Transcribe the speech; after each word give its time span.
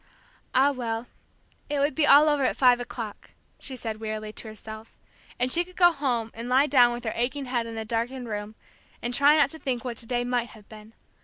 Ah, 0.55 0.71
well, 0.71 1.05
it 1.69 1.77
would 1.77 1.93
be 1.93 2.07
all 2.07 2.27
over 2.27 2.43
at 2.43 2.57
five 2.57 2.79
o'clock, 2.79 3.29
she 3.59 3.75
said 3.75 3.99
wearily 3.99 4.33
to 4.33 4.47
herself, 4.47 4.97
and 5.37 5.51
she 5.51 5.63
could 5.63 5.75
go 5.75 5.91
home 5.91 6.31
and 6.33 6.49
lie 6.49 6.65
down 6.65 6.91
with 6.91 7.03
her 7.03 7.13
aching 7.13 7.45
head 7.45 7.67
in 7.67 7.77
a 7.77 7.85
darkened 7.85 8.27
room, 8.27 8.55
and 9.03 9.13
try 9.13 9.37
not 9.37 9.51
to 9.51 9.59
think 9.59 9.85
what 9.85 9.97
to 9.97 10.07
day 10.07 10.23
might 10.23 10.49
have 10.49 10.67
been. 10.67 10.93